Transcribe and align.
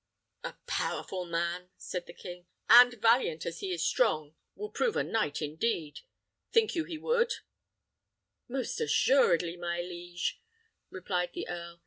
"A 0.43 0.53
powerful 0.65 1.25
man," 1.27 1.69
said 1.77 2.07
the 2.07 2.13
king; 2.13 2.47
"and, 2.67 2.87
if 2.87 2.93
he 2.93 2.95
be 2.95 3.01
but 3.01 3.07
as 3.07 3.11
dexterous 3.11 3.21
and 3.21 3.21
valiant 3.21 3.45
as 3.45 3.59
he 3.59 3.71
is 3.71 3.85
strong, 3.85 4.35
will 4.55 4.71
prove 4.71 4.97
a 4.97 5.03
knight 5.03 5.43
indeed. 5.43 5.99
Think 6.51 6.73
you 6.73 6.85
he 6.85 6.97
would?" 6.97 7.33
"Most 8.47 8.81
assuredly, 8.81 9.57
my 9.57 9.79
liege," 9.81 10.41
replied 10.89 11.33
the 11.33 11.47
earl. 11.47 11.79